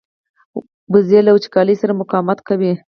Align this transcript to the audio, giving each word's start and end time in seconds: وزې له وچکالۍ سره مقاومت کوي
وزې 0.93 1.19
له 1.25 1.31
وچکالۍ 1.35 1.75
سره 1.81 1.97
مقاومت 2.01 2.39
کوي 2.47 2.73